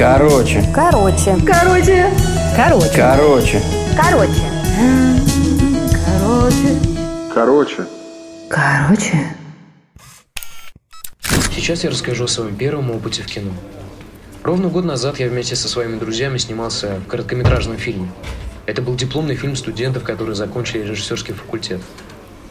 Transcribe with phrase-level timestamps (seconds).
[0.00, 0.64] Короче.
[0.74, 1.36] Короче.
[1.46, 2.10] Короче.
[2.56, 2.90] Короче.
[2.96, 3.62] Короче.
[3.98, 4.42] Короче.
[6.06, 6.78] Короче.
[7.34, 7.86] Короче.
[8.48, 9.36] Короче.
[11.54, 13.50] Сейчас я расскажу о своем первом опыте в кино.
[14.42, 18.10] Ровно год назад я вместе со своими друзьями снимался в короткометражном фильме.
[18.64, 21.82] Это был дипломный фильм студентов, которые закончили режиссерский факультет.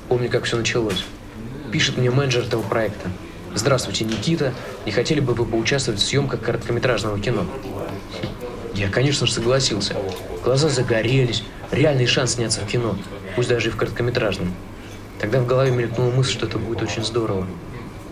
[0.08, 1.04] Помню, как все началось.
[1.72, 3.10] Пишет мне менеджер этого проекта.
[3.56, 4.54] Здравствуйте, Никита.
[4.86, 7.46] Не хотели бы вы поучаствовать в съемках короткометражного кино?
[8.76, 9.96] Я, конечно же, согласился.
[10.44, 11.44] Глаза загорелись.
[11.72, 12.96] Реальный шанс сняться в кино,
[13.36, 14.54] пусть даже и в короткометражном.
[15.20, 17.48] Тогда в голове мелькнула мысль, что это будет очень здорово.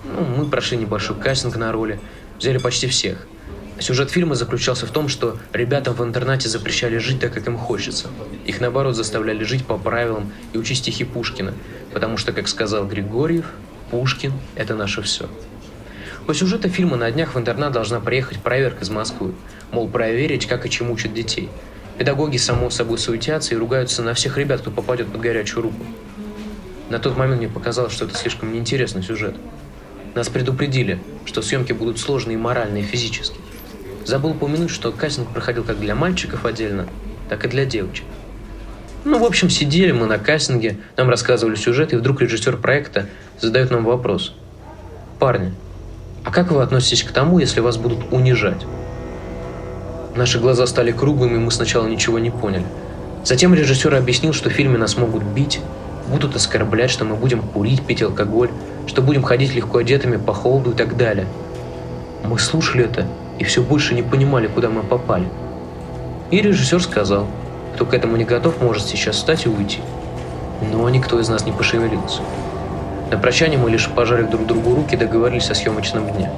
[0.06, 2.00] Ну, мы прошли небольшой кастинг на роли,
[2.40, 3.28] взяли почти всех.
[3.80, 8.08] Сюжет фильма заключался в том, что ребятам в интернате запрещали жить так, как им хочется.
[8.46, 11.54] Их, наоборот, заставляли жить по правилам и учить стихи Пушкина,
[11.94, 13.46] потому что, как сказал Григорьев,
[13.92, 15.30] Пушкин– это наше все.
[16.26, 19.34] По сюжету фильма на днях в интернат должна приехать проверка из Москвы,
[19.72, 21.50] мол, проверить, как и чему учат детей.
[21.98, 25.86] Педагоги, само собой, суетятся и ругаются на всех ребят, кто попадет под горячую руку.
[26.90, 29.36] На тот момент мне показалось, что это слишком неинтересный сюжет.
[30.16, 33.40] Нас предупредили, что съемки будут сложные и морально, и физически.
[34.06, 36.88] Забыл упомянуть, что кастинг проходил как для мальчиков отдельно,
[37.30, 38.06] так и для девочек.
[39.10, 43.06] Ну, в общем, сидели мы на кастинге, нам рассказывали сюжет, и вдруг режиссер проекта
[43.40, 44.36] задает нам вопрос.
[45.18, 45.54] Парни,
[46.26, 48.66] а как вы относитесь к тому, если вас будут унижать?
[50.18, 52.66] Наши глаза стали круглыми, мы сначала ничего не поняли.
[53.24, 55.62] Затем режиссер объяснил, что в фильме нас могут бить,
[56.10, 58.50] будут оскорблять, что мы будем курить, пить алкоголь,
[58.88, 61.28] что будем ходить легко одетыми по холоду и так далее.
[62.26, 63.08] Мы слушали это
[63.40, 65.30] и все больше не понимали, куда мы попали.
[66.30, 67.30] И режиссер сказал,
[67.78, 69.82] кто к этому не готов, может сейчас встать и уйти.
[70.74, 72.22] Но никто из нас не пошевелился.
[73.12, 76.32] На прощание мы лишь пожали друг другу руки и договорились о съемочном дне.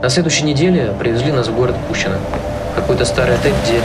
[0.00, 2.16] На следующей неделе привезли нас в город Пущино,
[2.74, 3.78] какой-то старый отель, где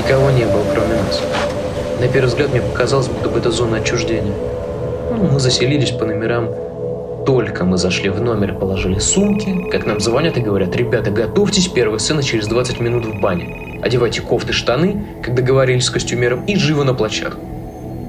[0.00, 1.20] никого не было, кроме нас.
[1.98, 4.34] На первый взгляд мне показалось, будто бы это зона отчуждения.
[5.10, 6.48] Ну, мы заселились по номерам.
[7.30, 11.68] Только мы зашли в номер и положили сумки, как нам звонят и говорят, ребята, готовьтесь,
[11.68, 13.78] первая сцена через 20 минут в бане.
[13.84, 17.40] Одевайте кофты, штаны, как договорились с костюмером, и живо на площадку.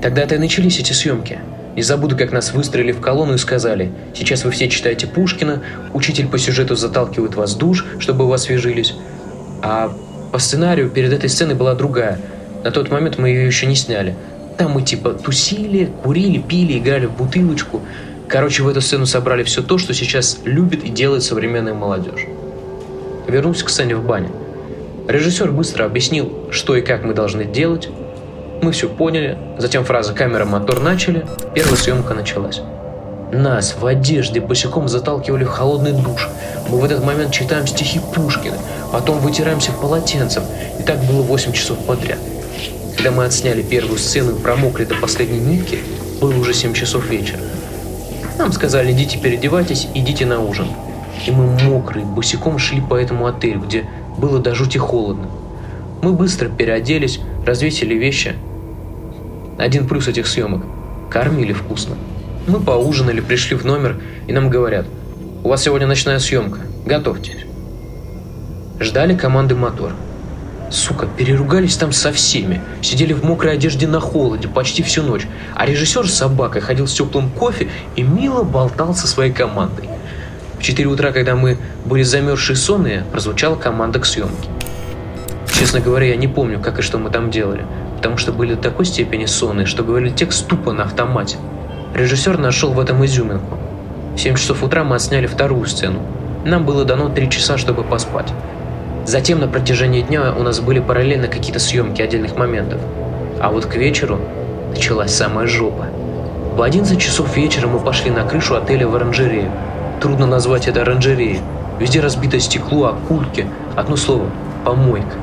[0.02, 1.38] Тогда-то и начались эти съемки.
[1.76, 5.62] Не забуду, как нас выстроили в колонну и сказали, сейчас вы все читаете Пушкина,
[5.94, 8.96] учитель по сюжету заталкивает вас в душ, чтобы вы освежились.
[9.62, 9.96] А
[10.32, 12.18] по сценарию перед этой сценой была другая.
[12.64, 14.16] На тот момент мы ее еще не сняли.
[14.58, 17.82] Там мы типа тусили, курили, пили, играли в бутылочку.
[18.32, 22.28] Короче, в эту сцену собрали все то, что сейчас любит и делает современная молодежь.
[23.28, 24.30] Вернулся к сцене в бане.
[25.10, 27.90] Режиссер быстро объяснил, что и как мы должны делать.
[28.62, 29.38] Мы все поняли.
[29.58, 31.26] Затем фраза «камера, мотор» начали.
[31.54, 32.62] Первая съемка началась.
[33.34, 36.30] Нас в одежде босиком заталкивали в холодный душ.
[36.70, 38.58] Мы в этот момент читаем стихи Пушкина,
[38.94, 40.44] потом вытираемся полотенцем.
[40.80, 42.20] И так было 8 часов подряд.
[42.96, 45.80] Когда мы отсняли первую сцену и промокли до последней нитки,
[46.22, 47.40] было уже 7 часов вечера.
[48.42, 50.66] Нам сказали, идите переодевайтесь, идите на ужин.
[51.28, 53.86] И мы мокрые, босиком шли по этому отелю, где
[54.18, 55.28] было до жути холодно.
[56.02, 58.34] Мы быстро переоделись, развесили вещи.
[59.60, 60.64] Один плюс этих съемок–
[61.12, 61.98] кормили вкусно.
[62.48, 64.88] Мы поужинали, пришли в номер, и нам говорят,
[65.44, 67.46] у вас сегодня ночная съемка, готовьтесь.
[68.80, 69.94] Ждали команды мотор.
[70.72, 72.62] Сука, переругались там со всеми.
[72.82, 75.28] Сидели в мокрой одежде на холоде почти всю ночь.
[75.54, 77.68] А режиссер с собакой ходил с теплым кофе
[77.98, 79.90] и мило болтал со своей командой.
[80.58, 84.48] В 4 утра, когда мы были замерзшие сонные, прозвучала команда к съемке.
[85.52, 87.66] Честно говоря, я не помню, как и что мы там делали,
[87.98, 91.36] потому что были до такой степени сонные, что говорили текст тупо на автомате.
[91.94, 93.58] Режиссер нашел в этом изюминку.
[94.16, 96.00] В 7 часов утра мы отсняли вторую сцену.
[96.46, 98.32] Нам было дано 3 часа, чтобы поспать.
[99.06, 102.80] Затем на протяжении дня у нас были параллельно какие-то съемки отдельных моментов.
[103.40, 104.20] А вот к вечеру
[104.70, 105.88] началась самая жопа.
[106.56, 109.52] В 11 часов вечера мы пошли на крышу отеля в оранжерею.
[110.02, 111.40] Трудно назвать это оранжереей.
[111.80, 113.48] Везде разбито стекло, окульки.
[113.76, 114.30] Одно слово–
[114.66, 115.16] помойка.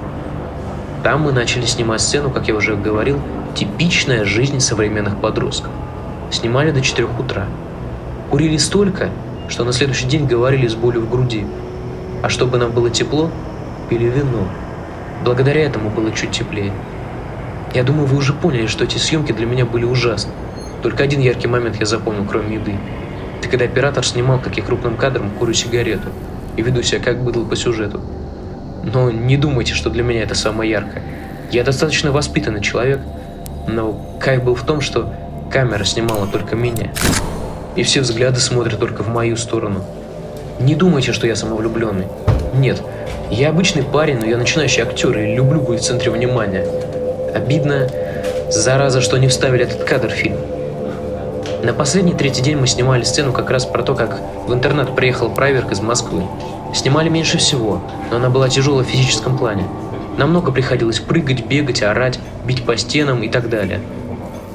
[1.05, 3.21] Там мы начали снимать сцену, как я уже говорил,
[3.55, 5.71] типичная жизнь современных подростков.
[6.33, 7.47] Снимали до 4 утра.
[8.31, 9.11] Курили столько,
[9.49, 11.47] что на следующий день говорили с болью в груди.
[12.23, 13.31] А чтобы нам было тепло,
[13.89, 14.49] пили вино.
[15.25, 16.73] Благодаря этому было чуть теплее.
[17.75, 20.33] Я думаю, вы уже поняли, что эти съемки для меня были ужасны.
[20.83, 22.75] Только один яркий момент я запомнил, кроме еды.
[23.39, 26.09] Это когда оператор снимал, как я крупным кадром курю сигарету
[26.57, 28.01] и веду себя как быдло по сюжету.
[28.85, 31.03] Но не думайте, что для меня это самое яркое.
[31.51, 33.01] Я достаточно воспитанный человек,
[33.67, 35.13] но кайф был в том, что
[35.51, 36.93] камера снимала только меня.
[37.77, 39.85] И все взгляды смотрят только в мою сторону.
[40.59, 42.07] Не думайте, что я самовлюбленный.
[42.55, 42.83] Нет,
[43.31, 46.67] я обычный парень, но я начинающий актер и люблю быть в центре внимания.
[47.35, 47.89] Обидно,
[48.51, 50.39] зараза, что не вставили этот кадр в фильм.
[51.63, 55.29] На последний третий день мы снимали сцену как раз про то, как в интернат приехал
[55.29, 56.23] Прайверк из Москвы.
[56.75, 59.65] Снимали меньше всего, но она была тяжелая в физическом плане.
[60.17, 63.81] Нам много приходилось прыгать, бегать, орать, бить по стенам и так далее.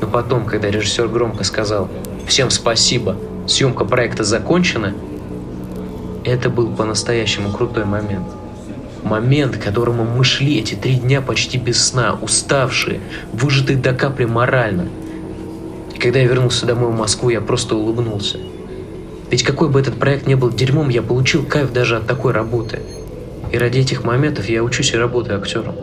[0.01, 1.89] Но потом, когда режиссер громко сказал
[2.28, 3.18] «Всем спасибо,
[3.48, 4.94] съемка проекта закончена»,
[6.24, 8.28] это был по-настоящему крутой момент.
[9.04, 13.02] Момент, к которому мы шли эти три дня почти без сна, уставшие,
[13.34, 14.88] выжатые до капли морально.
[15.94, 18.38] И когда я вернулся домой в Москву, я просто улыбнулся.
[19.30, 22.80] Ведь какой бы этот проект не был дерьмом, я получил кайф даже от такой работы.
[23.52, 25.75] И ради этих моментов я учусь и работаю актером.